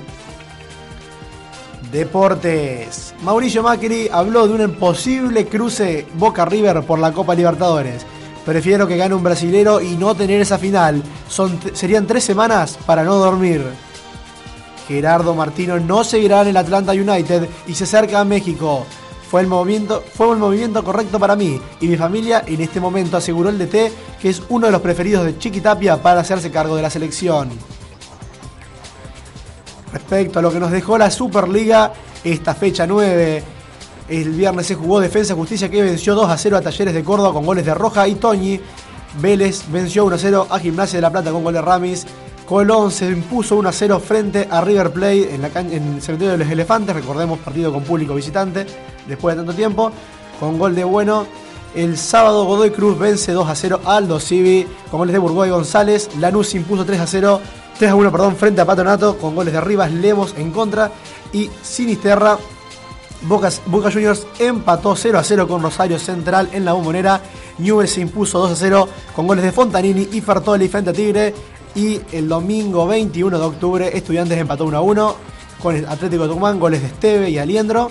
Deportes. 1.92 3.14
Mauricio 3.24 3.62
Macri 3.62 4.08
habló 4.12 4.48
de 4.48 4.64
un 4.64 4.72
posible 4.76 5.46
cruce 5.46 6.08
Boca 6.14 6.46
River 6.46 6.84
por 6.84 7.00
la 7.00 7.12
Copa 7.12 7.36
Libertadores. 7.36 8.06
Prefiero 8.46 8.88
que 8.88 8.98
gane 8.98 9.14
un 9.14 9.24
brasilero 9.24 9.82
y 9.82 9.98
no 9.98 10.16
tener 10.16 10.40
esa 10.42 10.58
final. 10.58 11.04
Serían 11.74 12.08
tres 12.08 12.24
semanas 12.24 12.80
para 12.86 13.04
no 13.04 13.16
dormir. 13.16 13.64
Gerardo 14.88 15.36
Martino 15.36 15.80
no 15.80 16.04
seguirá 16.04 16.42
en 16.42 16.50
el 16.50 16.58
Atlanta 16.58 16.94
United 16.94 17.48
y 17.68 17.76
se 17.76 17.84
acerca 17.84 18.22
a 18.22 18.26
México. 18.26 18.86
Fue 19.30 19.42
el, 19.42 19.48
movimiento, 19.48 20.04
fue 20.14 20.32
el 20.32 20.40
movimiento 20.40 20.84
correcto 20.84 21.20
para 21.20 21.36
mí 21.36 21.60
y 21.80 21.88
mi 21.88 21.96
familia 21.96 22.44
en 22.46 22.60
este 22.60 22.82
momento 22.82 23.16
aseguró 23.18 23.50
el 23.50 23.58
DT 23.58 23.92
que 24.22 24.30
es 24.30 24.42
uno 24.50 24.66
de 24.66 24.74
los 24.74 24.82
preferidos 24.82 25.26
de 25.26 25.38
Chiquitapia 25.38 26.02
para 26.02 26.22
hacerse 26.22 26.52
cargo 26.52 26.76
de 26.76 26.82
la 26.82 26.90
selección. 26.90 27.50
Respecto 29.94 30.40
a 30.40 30.42
lo 30.42 30.52
que 30.52 30.60
nos 30.60 30.72
dejó 30.72 30.98
la 30.98 31.12
Superliga, 31.12 31.92
esta 32.24 32.56
fecha 32.56 32.88
9, 32.88 33.44
el 34.08 34.30
viernes 34.32 34.68
se 34.68 34.76
jugó 34.76 35.00
Defensa 35.00 35.34
Justicia 35.36 35.70
que 35.70 35.82
venció 35.82 36.16
2 36.16 36.30
a 36.30 36.38
0 36.38 36.58
a 36.58 36.62
Talleres 36.62 36.94
de 36.94 37.04
Córdoba 37.04 37.34
con 37.34 37.46
goles 37.46 37.66
de 37.66 37.74
Roja 37.74 38.08
y 38.08 38.16
Toñi. 38.16 38.60
Vélez 39.20 39.64
venció 39.70 40.06
1 40.06 40.16
a 40.16 40.20
0 40.20 40.48
a 40.50 40.60
Gimnasia 40.60 40.98
de 40.98 41.02
la 41.02 41.12
Plata 41.12 41.32
con 41.32 41.44
goles 41.44 41.62
de 41.62 41.66
Ramis. 41.66 42.06
Colón 42.46 42.92
se 42.92 43.10
impuso 43.10 43.56
1 43.58 43.70
a 43.70 43.72
0 43.72 44.00
frente 44.00 44.48
a 44.50 44.62
River 44.62 44.92
Plate 44.92 45.36
en, 45.36 45.42
la 45.42 45.48
en 45.48 45.96
el 45.96 46.02
cementerio 46.02 46.34
de 46.34 46.38
los 46.38 46.50
Elefantes. 46.50 46.96
Recordemos, 46.96 47.40
partido 47.40 47.72
con 47.72 47.84
público 47.84 48.16
visitante 48.16 48.66
después 49.08 49.36
de 49.36 49.42
tanto 49.42 49.54
tiempo. 49.54 49.92
Con 50.40 50.58
gol 50.58 50.76
de 50.76 50.84
bueno. 50.84 51.26
El 51.74 51.98
sábado 51.98 52.44
Godoy 52.44 52.72
Cruz 52.72 53.00
vence 53.00 53.32
2 53.32 53.48
a 53.48 53.56
0 53.56 53.80
Aldo 53.86 54.20
Civi 54.20 54.68
con 54.90 55.00
goles 55.00 55.14
de 55.14 55.20
Burgoy 55.20 55.50
González. 55.50 56.10
Lanús 56.20 56.54
impuso 56.54 56.84
3 56.84 57.00
a 57.00 57.08
0 57.08 57.42
3 57.82 57.90
a 57.90 57.96
1 57.96 58.12
perdón, 58.12 58.36
frente 58.36 58.62
a 58.62 58.66
Patronato 58.66 59.18
con 59.18 59.34
goles 59.34 59.56
de 59.56 59.60
Rivas, 59.60 59.92
Lemos 59.92 60.36
en 60.38 60.52
contra 60.52 60.92
y 61.34 61.50
Sinisterra. 61.64 62.38
Boca, 63.24 63.50
Juniors 63.92 64.28
empató 64.38 64.96
0 64.96 65.18
a 65.18 65.24
0 65.24 65.48
con 65.48 65.64
Rosario 65.64 65.98
Central 65.98 66.50
en 66.52 66.64
la 66.64 66.74
bombonera. 66.74 67.20
Newell 67.58 67.88
se 67.88 68.02
impuso 68.02 68.38
2 68.38 68.52
a 68.52 68.56
0 68.56 68.88
con 69.16 69.26
goles 69.26 69.44
de 69.44 69.52
Fontanini 69.52 70.10
y 70.12 70.22
Fertoli 70.22 70.68
frente 70.68 70.92
a 70.92 70.94
Tigre. 70.94 71.34
Y 71.74 72.00
el 72.12 72.30
domingo 72.30 72.86
21 72.86 73.40
de 73.40 73.46
octubre, 73.46 73.98
Estudiantes 73.98 74.38
empató 74.38 74.66
1 74.66 74.78
a 74.78 74.82
1 74.82 75.16
con 75.60 75.76
el 75.76 75.88
Atlético 75.88 76.22
de 76.22 76.30
Tucumán, 76.30 76.60
goles 76.60 76.82
de 76.82 76.88
Esteve 76.88 77.32
y 77.32 77.40
Aliendro. 77.40 77.90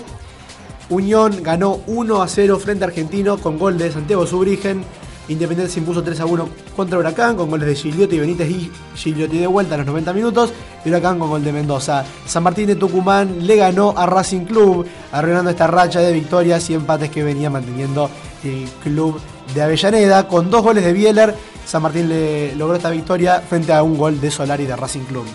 Unión 0.87 1.43
ganó 1.43 1.81
1 1.87 2.21
a 2.21 2.29
0 2.29 2.59
frente 2.59 2.85
a 2.85 2.87
Argentino 2.87 3.37
con 3.39 3.59
gol 3.59 3.77
de 3.77 3.91
Santiago 3.91 4.25
Subrigen. 4.25 4.85
Independiente 5.27 5.71
se 5.71 5.79
impuso 5.79 6.03
3 6.03 6.19
a 6.19 6.25
1 6.25 6.49
contra 6.75 6.97
Huracán 6.97 7.35
con 7.35 7.49
goles 7.49 7.67
de 7.67 7.75
Gigliotti, 7.75 8.19
Benítez 8.19 8.49
y 8.49 8.71
Gigliotti 8.95 9.37
de 9.37 9.47
vuelta 9.47 9.75
a 9.75 9.77
los 9.77 9.87
90 9.87 10.13
minutos. 10.13 10.51
Y 10.83 10.89
Huracán 10.89 11.19
con 11.19 11.29
gol 11.29 11.43
de 11.43 11.53
Mendoza. 11.53 12.03
San 12.25 12.43
Martín 12.43 12.67
de 12.67 12.75
Tucumán 12.75 13.45
le 13.45 13.55
ganó 13.55 13.93
a 13.95 14.05
Racing 14.05 14.45
Club, 14.45 14.85
arruinando 15.11 15.51
esta 15.51 15.67
racha 15.67 15.99
de 15.99 16.11
victorias 16.11 16.69
y 16.69 16.73
empates 16.73 17.09
que 17.09 17.23
venía 17.23 17.49
manteniendo 17.49 18.09
el 18.43 18.67
club 18.83 19.19
de 19.53 19.61
Avellaneda. 19.61 20.27
Con 20.27 20.49
dos 20.49 20.63
goles 20.63 20.83
de 20.83 20.93
Bieler, 20.93 21.35
San 21.65 21.83
Martín 21.83 22.09
le 22.09 22.55
logró 22.55 22.75
esta 22.75 22.89
victoria 22.89 23.41
frente 23.41 23.71
a 23.73 23.83
un 23.83 23.97
gol 23.97 24.19
de 24.19 24.31
Solari 24.31 24.65
de 24.65 24.75
Racing 24.75 25.01
Club. 25.01 25.25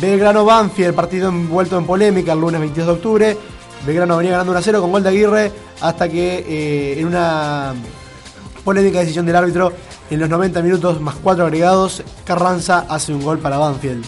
Belgrano 0.00 0.44
Banfield, 0.44 0.94
partido 0.94 1.28
envuelto 1.28 1.78
en 1.78 1.86
polémica 1.86 2.34
el 2.34 2.40
lunes 2.40 2.60
22 2.60 2.86
de 2.86 2.92
octubre. 2.92 3.36
Belgrano 3.86 4.16
venía 4.16 4.32
ganando 4.32 4.52
1 4.52 4.58
a 4.58 4.62
0 4.62 4.80
con 4.80 4.92
gol 4.92 5.02
de 5.02 5.08
Aguirre 5.08 5.52
hasta 5.80 6.08
que 6.08 6.44
eh, 6.46 7.00
en 7.00 7.06
una 7.06 7.74
polémica 8.64 9.00
decisión 9.00 9.26
del 9.26 9.36
árbitro 9.36 9.72
en 10.10 10.20
los 10.20 10.28
90 10.28 10.62
minutos 10.62 11.00
más 11.00 11.16
4 11.22 11.44
agregados, 11.44 12.02
Carranza 12.24 12.86
hace 12.88 13.12
un 13.12 13.22
gol 13.22 13.38
para 13.38 13.58
Banfield. 13.58 14.04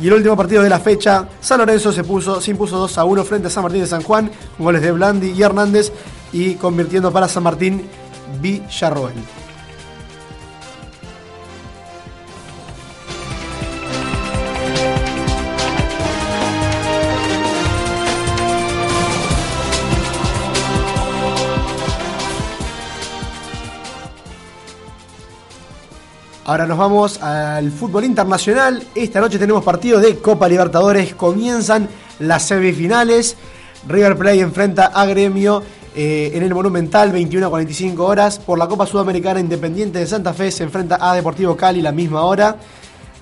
Y 0.00 0.06
el 0.06 0.14
último 0.14 0.36
partido 0.36 0.62
de 0.62 0.68
la 0.68 0.78
fecha, 0.78 1.28
San 1.40 1.58
Lorenzo 1.58 1.92
se, 1.92 2.04
puso, 2.04 2.40
se 2.40 2.52
impuso 2.52 2.78
2 2.78 2.98
a 2.98 3.04
1 3.04 3.24
frente 3.24 3.48
a 3.48 3.50
San 3.50 3.64
Martín 3.64 3.80
de 3.80 3.86
San 3.86 4.02
Juan, 4.02 4.30
goles 4.58 4.82
de 4.82 4.92
Blandi 4.92 5.30
y 5.30 5.42
Hernández, 5.42 5.92
y 6.32 6.54
convirtiendo 6.54 7.12
para 7.12 7.26
San 7.26 7.42
Martín 7.42 7.88
Villarroel. 8.40 9.14
Ahora 26.48 26.66
nos 26.66 26.78
vamos 26.78 27.22
al 27.22 27.70
fútbol 27.70 28.06
internacional. 28.06 28.82
Esta 28.94 29.20
noche 29.20 29.38
tenemos 29.38 29.62
partidos 29.62 30.00
de 30.00 30.16
Copa 30.16 30.48
Libertadores. 30.48 31.14
Comienzan 31.14 31.86
las 32.20 32.44
semifinales. 32.44 33.36
River 33.86 34.16
Plate 34.16 34.40
enfrenta 34.40 34.86
a 34.86 35.04
Gremio 35.04 35.62
eh, 35.94 36.30
en 36.32 36.42
el 36.42 36.54
Monumental 36.54 37.12
21 37.12 37.46
a 37.46 37.50
45 37.50 38.02
horas. 38.02 38.38
Por 38.38 38.58
la 38.58 38.66
Copa 38.66 38.86
Sudamericana 38.86 39.40
Independiente 39.40 39.98
de 39.98 40.06
Santa 40.06 40.32
Fe 40.32 40.50
se 40.50 40.64
enfrenta 40.64 40.96
a 40.98 41.14
Deportivo 41.14 41.54
Cali 41.54 41.82
la 41.82 41.92
misma 41.92 42.22
hora. 42.22 42.56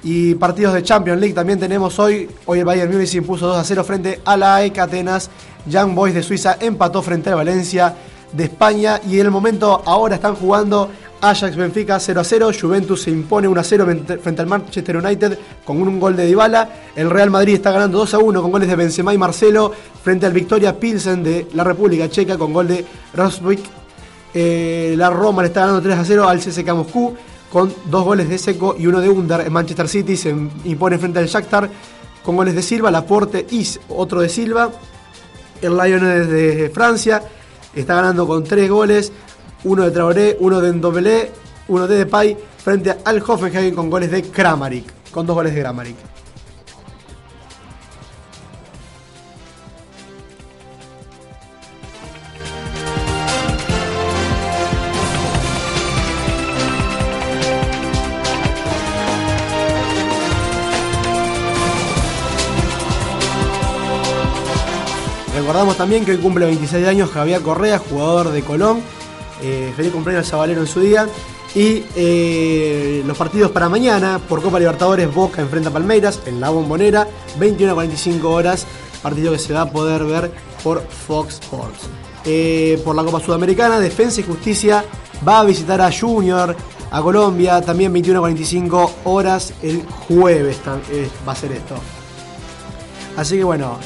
Y 0.05 0.37
partidos 0.37 0.75
de 0.75 0.85
Champions 0.85 1.19
League 1.19 1.35
también 1.35 1.59
tenemos 1.59 1.99
hoy. 1.99 2.31
Hoy 2.45 2.61
el 2.61 2.65
Bayern 2.65 2.93
Múnich 2.93 3.09
se 3.09 3.17
impuso 3.17 3.49
2 3.49 3.57
a 3.57 3.65
0 3.65 3.83
frente 3.83 4.21
a 4.25 4.37
la 4.37 4.55
AEK 4.55 4.79
Atenas. 4.79 5.31
Young 5.67 5.97
Boys 5.97 6.15
de 6.15 6.23
Suiza 6.23 6.59
empató 6.61 7.03
frente 7.03 7.31
a 7.31 7.35
Valencia 7.35 7.93
de 8.33 8.45
España. 8.45 9.01
Y 9.05 9.19
en 9.19 9.27
el 9.27 9.33
momento 9.33 9.83
ahora 9.85 10.15
están 10.15 10.37
jugando 10.37 10.91
Ajax 11.21 11.57
Benfica 11.57 11.99
0 11.99 12.21
a 12.21 12.25
0, 12.25 12.51
Juventus 12.61 13.03
se 13.03 13.11
impone 13.11 13.49
1 13.49 13.61
a 13.61 13.65
0 13.65 13.87
frente 14.21 14.43
al 14.43 14.49
Manchester 14.49 14.97
United 14.97 15.39
con 15.65 15.81
un 15.81 15.99
gol 15.99 16.17
de 16.17 16.27
Dybala, 16.27 16.69
el 16.95 17.11
Real 17.11 17.31
Madrid 17.31 17.55
está 17.55 17.73
ganando 17.73 17.99
2 17.99 18.15
a 18.15 18.19
1 18.19 18.43
con 18.43 18.51
goles 18.51 18.69
de 18.69 18.77
Benzema 18.77 19.15
y 19.15 19.19
Marcelo 19.19 19.73
frente 20.03 20.27
al 20.27 20.33
Victoria 20.33 20.79
Pilsen 20.79 21.23
de 21.23 21.47
la 21.55 21.65
República 21.65 22.09
Checa 22.09 22.37
con 22.37 22.53
gol 22.53 22.69
de 22.69 22.85
Roswick. 23.15 23.61
Eh, 24.35 24.95
la 24.99 25.09
Roma 25.09 25.43
le 25.43 25.49
está 25.49 25.61
ganando 25.61 25.81
3 25.81 25.99
a 25.99 26.05
0 26.05 26.29
al 26.29 26.39
CSKA 26.39 26.75
Moscú 26.75 27.17
con 27.51 27.73
dos 27.87 28.05
goles 28.05 28.29
de 28.29 28.37
Seco 28.39 28.77
y 28.79 28.87
uno 28.87 29.01
de 29.01 29.09
Under. 29.09 29.41
En 29.41 29.53
Manchester 29.53 29.89
City 29.89 30.17
se 30.17 30.35
impone 30.65 30.99
frente 30.99 31.19
al 31.19 31.27
Shakhtar 31.27 31.71
con 32.23 32.37
goles 32.37 32.55
de 32.55 32.63
Silva, 32.63 32.91
Laporte 32.91 33.47
y 33.51 33.67
otro 33.89 34.21
de 34.21 34.29
Silva. 34.29 34.71
El 35.63 35.77
Lyon 35.77 36.03
de 36.29 36.71
Francia 36.75 37.23
está 37.75 37.95
ganando 37.95 38.27
con 38.27 38.45
3 38.45 38.69
goles 38.69 39.13
uno 39.67 39.83
de 39.83 39.91
Traoré, 39.91 40.37
uno 40.39 40.61
de 40.61 40.73
Ndombele, 40.73 41.31
uno 41.69 41.89
de 41.89 41.99
Depay, 41.99 42.37
frente 42.57 42.97
al 43.05 43.21
Hoffenheim 43.27 43.75
con 43.75 43.91
goles 43.91 44.13
de 44.13 44.23
Kramaric, 44.23 45.11
con 45.11 45.27
dos 45.27 45.35
goles 45.35 45.55
de 45.55 45.61
Kramaric. 45.61 45.97
Recordamos 65.35 65.77
también 65.77 66.05
que 66.05 66.13
hoy 66.13 66.19
cumple 66.19 66.47
26 66.47 66.87
años 66.87 67.11
Javier 67.11 67.43
Correa, 67.43 67.79
jugador 67.79 68.31
de 68.31 68.43
Colón, 68.43 68.81
eh, 69.43 69.73
feliz 69.77 69.93
cumpleaños 69.93 70.27
Sabalero 70.27 70.61
en 70.61 70.67
su 70.67 70.81
día. 70.81 71.07
Y 71.55 71.85
eh, 71.95 73.03
los 73.07 73.17
partidos 73.17 73.51
para 73.51 73.69
mañana, 73.69 74.21
por 74.29 74.43
Copa 74.43 74.59
Libertadores, 74.59 75.13
Boca 75.15 75.41
enfrenta 75.41 75.71
a 75.71 75.73
Palmeiras 75.73 76.21
en 76.27 76.39
la 76.39 76.51
bombonera, 76.51 77.09
21 77.39 77.73
a 77.73 77.75
45 77.75 78.31
horas, 78.31 78.67
partido 79.03 79.33
que 79.33 79.39
se 79.39 79.55
va 79.55 79.63
a 79.63 79.71
poder 79.71 80.05
ver 80.05 80.31
por 80.63 80.87
Fox 80.87 81.35
Sports. 81.35 81.89
Eh, 82.25 82.81
por 82.85 82.95
la 82.95 83.05
Copa 83.05 83.21
Sudamericana, 83.21 83.79
Defensa 83.79 84.21
y 84.21 84.25
Justicia 84.25 84.85
va 85.27 85.41
a 85.41 85.45
visitar 85.45 85.81
a 85.81 85.91
Junior, 85.91 86.55
a 86.91 87.03
Colombia, 87.03 87.63
también 87.63 87.93
21 87.93 88.19
a 88.19 88.23
45 88.23 88.91
horas 89.05 89.55
el 89.63 89.83
jueves 90.09 90.61
va 91.27 91.33
a 91.33 91.37
ser 91.37 91.53
esto. 91.53 91.77
Así 93.17 93.39
que 93.39 93.45
bueno, 93.45 93.79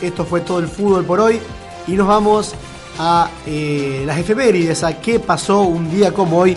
esto 0.00 0.24
fue 0.24 0.42
todo 0.42 0.60
el 0.60 0.68
fútbol 0.68 1.04
por 1.04 1.18
hoy 1.18 1.40
y 1.88 1.92
nos 1.92 2.06
vamos 2.06 2.54
a 2.98 3.30
eh, 3.46 4.02
las 4.06 4.18
efemérides, 4.18 4.84
a 4.84 5.00
qué 5.00 5.20
pasó 5.20 5.62
un 5.62 5.90
día 5.90 6.12
como 6.12 6.38
hoy 6.38 6.56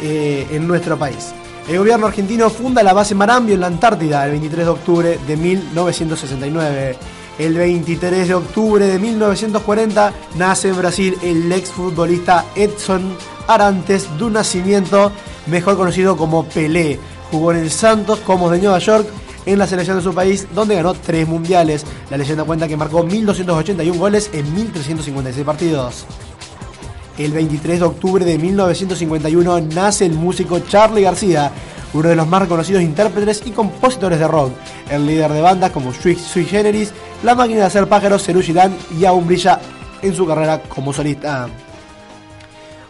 eh, 0.00 0.46
en 0.50 0.66
nuestro 0.66 0.98
país. 0.98 1.32
El 1.68 1.78
gobierno 1.78 2.06
argentino 2.06 2.48
funda 2.48 2.82
la 2.82 2.92
base 2.92 3.14
Marambio 3.14 3.54
en 3.54 3.60
la 3.60 3.66
Antártida 3.66 4.24
el 4.24 4.32
23 4.32 4.64
de 4.64 4.70
octubre 4.70 5.18
de 5.26 5.36
1969. 5.36 6.96
El 7.38 7.54
23 7.54 8.28
de 8.28 8.34
octubre 8.34 8.86
de 8.86 8.98
1940 8.98 10.12
nace 10.36 10.68
en 10.68 10.76
Brasil 10.76 11.18
el 11.22 11.50
exfutbolista 11.52 12.46
Edson 12.54 13.16
Arantes 13.48 14.08
de 14.16 14.24
un 14.24 14.34
nacimiento 14.34 15.12
mejor 15.46 15.76
conocido 15.76 16.16
como 16.16 16.44
Pelé. 16.44 16.98
Jugó 17.30 17.52
en 17.52 17.58
el 17.58 17.70
Santos 17.70 18.20
como 18.20 18.48
de 18.48 18.58
Nueva 18.58 18.78
York 18.78 19.08
en 19.46 19.58
la 19.58 19.66
selección 19.66 19.96
de 19.96 20.02
su 20.02 20.12
país, 20.12 20.46
donde 20.54 20.74
ganó 20.74 20.92
tres 20.92 21.26
mundiales. 21.26 21.86
La 22.10 22.18
leyenda 22.18 22.44
cuenta 22.44 22.68
que 22.68 22.76
marcó 22.76 23.04
1.281 23.04 23.96
goles 23.96 24.30
en 24.32 24.44
1.356 24.54 25.44
partidos. 25.44 26.04
El 27.16 27.32
23 27.32 27.80
de 27.80 27.86
octubre 27.86 28.24
de 28.24 28.36
1951 28.36 29.60
nace 29.74 30.04
el 30.04 30.12
músico 30.12 30.58
Charlie 30.60 31.02
García, 31.02 31.50
uno 31.94 32.10
de 32.10 32.16
los 32.16 32.28
más 32.28 32.42
reconocidos 32.42 32.82
intérpretes 32.82 33.42
y 33.46 33.52
compositores 33.52 34.18
de 34.18 34.28
rock, 34.28 34.52
el 34.90 35.06
líder 35.06 35.32
de 35.32 35.40
bandas 35.40 35.70
como 35.70 35.94
Sui 35.94 36.44
Generis, 36.44 36.92
La 37.22 37.34
Máquina 37.34 37.60
de 37.60 37.66
Hacer 37.66 37.88
Pájaros, 37.88 38.20
Serú 38.20 38.42
Girán 38.42 38.76
y 38.98 39.06
aún 39.06 39.26
brilla 39.26 39.60
en 40.02 40.14
su 40.14 40.26
carrera 40.26 40.60
como 40.62 40.92
solista. 40.92 41.48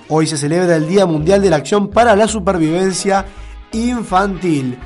Hoy 0.08 0.26
se 0.26 0.36
celebra 0.36 0.74
el 0.74 0.88
Día 0.88 1.06
Mundial 1.06 1.40
de 1.42 1.50
la 1.50 1.56
Acción 1.56 1.88
para 1.88 2.16
la 2.16 2.26
Supervivencia 2.26 3.26
Infantil. 3.72 4.78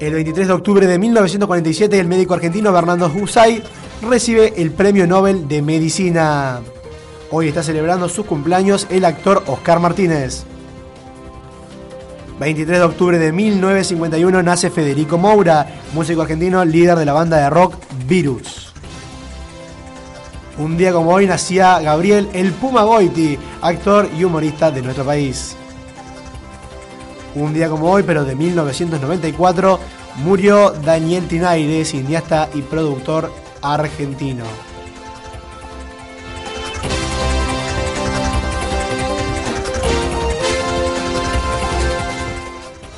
El 0.00 0.14
23 0.14 0.48
de 0.48 0.54
octubre 0.54 0.86
de 0.86 0.98
1947, 0.98 2.00
el 2.00 2.08
médico 2.08 2.32
argentino 2.32 2.72
Bernardo 2.72 3.12
Husay 3.14 3.62
recibe 4.00 4.54
el 4.56 4.70
Premio 4.70 5.06
Nobel 5.06 5.46
de 5.46 5.60
Medicina. 5.60 6.60
Hoy 7.30 7.48
está 7.48 7.62
celebrando 7.62 8.08
sus 8.08 8.24
cumpleaños 8.24 8.86
el 8.88 9.04
actor 9.04 9.42
Oscar 9.46 9.78
Martínez. 9.78 10.44
23 12.38 12.78
de 12.78 12.84
octubre 12.84 13.18
de 13.18 13.30
1951 13.30 14.42
nace 14.42 14.70
Federico 14.70 15.18
Moura, 15.18 15.66
músico 15.92 16.22
argentino, 16.22 16.64
líder 16.64 16.96
de 16.96 17.04
la 17.04 17.12
banda 17.12 17.36
de 17.36 17.50
rock 17.50 17.74
Virus. 18.06 18.72
Un 20.56 20.78
día 20.78 20.94
como 20.94 21.10
hoy 21.10 21.26
nacía 21.26 21.78
Gabriel 21.78 22.30
El 22.32 22.52
Puma 22.52 22.84
Goiti, 22.84 23.38
actor 23.60 24.08
y 24.18 24.24
humorista 24.24 24.70
de 24.70 24.80
nuestro 24.80 25.04
país. 25.04 25.58
Un 27.34 27.54
día 27.54 27.68
como 27.68 27.90
hoy, 27.90 28.02
pero 28.02 28.24
de 28.24 28.34
1994, 28.34 29.78
murió 30.16 30.70
Daniel 30.84 31.28
Tinaire, 31.28 31.84
cineasta 31.84 32.48
y 32.54 32.62
productor 32.62 33.32
argentino. 33.62 34.44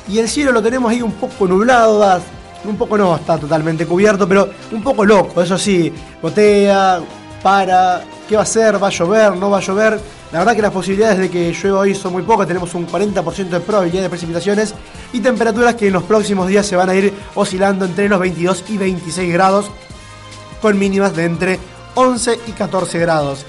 Y 0.07 0.19
el 0.19 0.29
cielo 0.29 0.51
lo 0.51 0.61
tenemos 0.61 0.91
ahí 0.91 1.01
un 1.01 1.13
poco 1.13 1.47
nublado, 1.47 2.21
un 2.65 2.77
poco 2.77 2.97
no, 2.97 3.15
está 3.15 3.37
totalmente 3.37 3.85
cubierto, 3.85 4.27
pero 4.27 4.49
un 4.71 4.83
poco 4.83 5.05
loco, 5.05 5.41
eso 5.41 5.57
sí, 5.57 5.91
gotea, 6.21 7.01
para, 7.41 8.03
¿qué 8.27 8.35
va 8.35 8.41
a 8.41 8.43
hacer? 8.43 8.81
¿Va 8.81 8.87
a 8.87 8.91
llover? 8.91 9.35
¿No 9.35 9.49
va 9.49 9.57
a 9.57 9.61
llover? 9.61 9.99
La 10.33 10.39
verdad 10.39 10.55
que 10.55 10.63
las 10.63 10.71
posibilidades 10.71 11.19
de 11.19 11.29
que 11.29 11.53
llueva 11.53 11.81
hoy 11.81 11.93
son 11.93 12.13
muy 12.13 12.23
pocas, 12.23 12.47
tenemos 12.47 12.73
un 12.73 12.87
40% 12.87 13.49
de 13.49 13.59
probabilidad 13.59 14.01
de 14.01 14.09
precipitaciones 14.09 14.73
y 15.13 15.19
temperaturas 15.19 15.75
que 15.75 15.85
en 15.85 15.93
los 15.93 16.01
próximos 16.01 16.47
días 16.47 16.65
se 16.65 16.75
van 16.75 16.89
a 16.89 16.95
ir 16.95 17.13
oscilando 17.35 17.85
entre 17.85 18.09
los 18.09 18.19
22 18.19 18.63
y 18.69 18.79
26 18.79 19.31
grados, 19.31 19.69
con 20.59 20.79
mínimas 20.79 21.15
de 21.15 21.25
entre 21.25 21.59
11 21.93 22.39
y 22.47 22.51
14 22.53 22.97
grados. 22.97 23.45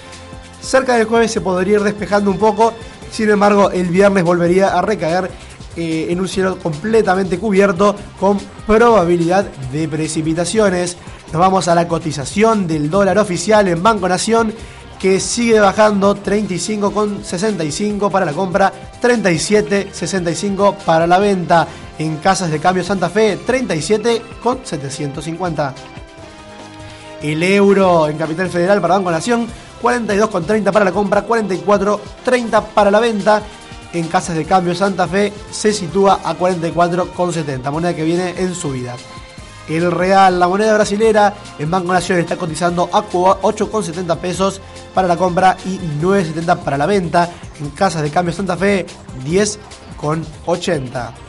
Cerca 0.60 0.96
del 0.96 1.06
jueves 1.06 1.30
se 1.30 1.40
podría 1.40 1.76
ir 1.76 1.82
despejando 1.82 2.30
un 2.30 2.38
poco, 2.38 2.74
sin 3.10 3.30
embargo 3.30 3.70
el 3.70 3.86
viernes 3.86 4.22
volvería 4.22 4.78
a 4.78 4.82
recaer 4.82 5.30
eh, 5.76 6.08
en 6.10 6.20
un 6.20 6.28
cielo 6.28 6.58
completamente 6.58 7.38
cubierto 7.38 7.96
con 8.20 8.38
probabilidad 8.66 9.46
de 9.72 9.88
precipitaciones. 9.88 10.98
Nos 11.32 11.40
vamos 11.40 11.66
a 11.66 11.74
la 11.74 11.88
cotización 11.88 12.66
del 12.66 12.90
dólar 12.90 13.16
oficial 13.16 13.68
en 13.68 13.82
Banco 13.82 14.06
Nación 14.06 14.52
que 15.04 15.20
sigue 15.20 15.60
bajando 15.60 16.16
35,65 16.16 18.10
para 18.10 18.24
la 18.24 18.32
compra, 18.32 18.72
37,65 19.02 20.76
para 20.76 21.06
la 21.06 21.18
venta. 21.18 21.68
En 21.98 22.16
casas 22.16 22.50
de 22.50 22.58
cambio 22.58 22.82
Santa 22.82 23.10
Fe, 23.10 23.36
37,750. 23.36 25.74
El 27.20 27.42
euro 27.42 28.08
en 28.08 28.16
Capital 28.16 28.48
Federal 28.48 28.80
para 28.80 28.94
Banco 28.94 29.10
Nación, 29.10 29.46
42,30 29.82 30.72
para 30.72 30.86
la 30.86 30.92
compra, 30.92 31.26
44,30 31.26 32.64
para 32.68 32.90
la 32.90 33.00
venta 33.00 33.42
en 33.92 34.08
casas 34.08 34.36
de 34.36 34.46
cambio 34.46 34.74
Santa 34.74 35.06
Fe 35.06 35.34
se 35.50 35.74
sitúa 35.74 36.20
a 36.24 36.34
44,70, 36.34 37.70
moneda 37.70 37.94
que 37.94 38.04
viene 38.04 38.36
en 38.38 38.54
subida. 38.54 38.96
El 39.68 39.90
real, 39.90 40.38
la 40.38 40.46
moneda 40.46 40.74
brasilera, 40.74 41.34
en 41.58 41.70
Banco 41.70 41.92
Nación 41.92 42.18
está 42.18 42.36
cotizando 42.36 42.90
a 42.92 43.08
8,70 43.08 44.18
pesos 44.18 44.60
para 44.92 45.08
la 45.08 45.16
compra 45.16 45.56
y 45.64 45.78
9,70 46.02 46.58
para 46.58 46.76
la 46.76 46.86
venta. 46.86 47.30
En 47.60 47.70
casas 47.70 48.02
de 48.02 48.10
cambio 48.10 48.34
Santa 48.34 48.56
Fe, 48.56 48.84
10,80. 49.24 51.23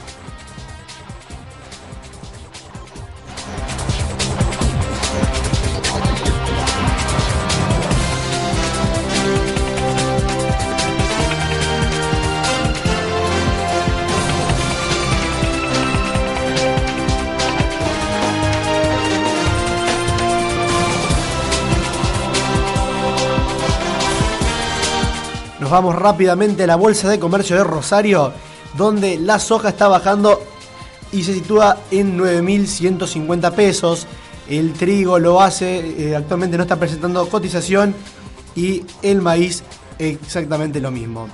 Nos 25.66 25.72
vamos 25.72 25.96
rápidamente 25.96 26.66
a 26.66 26.68
la 26.68 26.76
Bolsa 26.76 27.10
de 27.10 27.18
Comercio 27.18 27.56
de 27.56 27.64
Rosario, 27.64 28.32
donde 28.78 29.18
la 29.18 29.40
soja 29.40 29.70
está 29.70 29.88
bajando 29.88 30.40
y 31.12 31.24
se 31.24 31.34
sitúa 31.34 31.80
en 31.90 32.20
9.150 32.20 33.52
pesos. 33.52 34.06
El 34.48 34.74
trigo 34.74 35.18
lo 35.18 35.42
hace, 35.42 36.10
eh, 36.10 36.16
actualmente 36.16 36.56
no 36.56 36.62
está 36.62 36.76
presentando 36.76 37.28
cotización 37.30 37.96
y 38.56 38.84
el 39.02 39.24
maíz 39.24 39.64
exactamente 39.98 40.80
lo 40.80 40.92
mismo. 40.92 41.30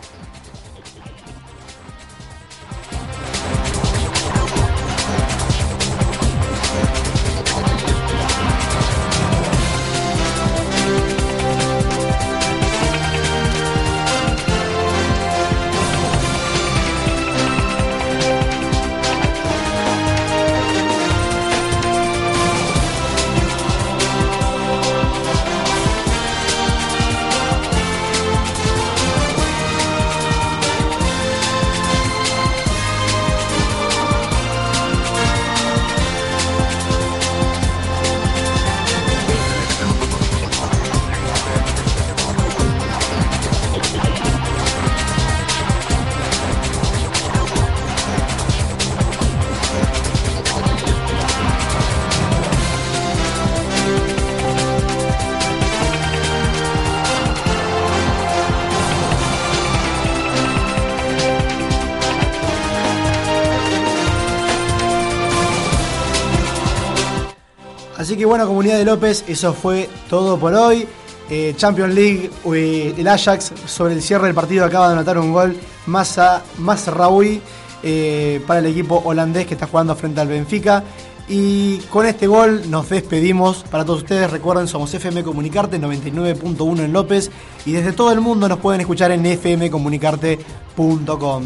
Que 68.21 68.25
bueno, 68.27 68.45
comunidad 68.45 68.77
de 68.77 68.85
López, 68.85 69.23
eso 69.27 69.51
fue 69.51 69.89
todo 70.07 70.37
por 70.37 70.53
hoy. 70.53 70.87
Eh, 71.27 71.55
Champions 71.57 71.95
League, 71.95 72.29
el 72.45 73.07
Ajax 73.07 73.51
sobre 73.65 73.95
el 73.95 74.03
cierre 74.03 74.27
del 74.27 74.35
partido 74.35 74.63
acaba 74.63 74.89
de 74.89 74.93
anotar 74.93 75.17
un 75.17 75.33
gol 75.33 75.57
más 75.87 76.19
a 76.19 76.43
más 76.59 76.85
Raúl 76.85 77.41
eh, 77.81 78.39
para 78.45 78.59
el 78.59 78.67
equipo 78.67 79.01
holandés 79.03 79.47
que 79.47 79.55
está 79.55 79.65
jugando 79.65 79.95
frente 79.95 80.21
al 80.21 80.27
Benfica. 80.27 80.83
Y 81.29 81.77
con 81.89 82.05
este 82.05 82.27
gol 82.27 82.69
nos 82.69 82.89
despedimos. 82.89 83.65
Para 83.71 83.85
todos 83.85 84.03
ustedes, 84.03 84.29
recuerden, 84.29 84.67
somos 84.67 84.93
FM 84.93 85.23
Comunicarte 85.23 85.81
99.1 85.81 86.85
en 86.85 86.93
López. 86.93 87.31
Y 87.65 87.71
desde 87.71 87.91
todo 87.91 88.11
el 88.11 88.21
mundo 88.21 88.47
nos 88.47 88.59
pueden 88.59 88.81
escuchar 88.81 89.11
en 89.11 89.25
fmcomunicarte.com. 89.25 91.43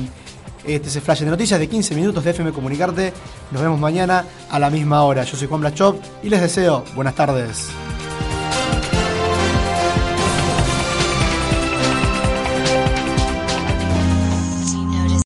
Este 0.67 0.89
es 0.89 0.95
el 0.95 1.01
flash 1.04 1.19
de 1.19 1.28
noticias 1.28 1.60
de 1.60 1.67
15 1.67 1.93
minutos 1.93 2.23
de 2.23 2.32
FM 2.32 2.51
Comunicarte. 2.51 3.13
Nos 3.51 3.62
vemos 3.62 3.80
mañana 3.80 4.25
a 4.49 4.58
la 4.58 4.69
misma 4.69 5.04
hora. 5.04 5.23
Yo 5.23 5.38
soy 5.38 5.47
Juan 5.47 5.62
Blachop 5.62 5.97
y 6.23 6.30
les 6.30 6.41
deseo 6.41 6.84
buenas 6.95 7.13
tardes. 7.13 7.69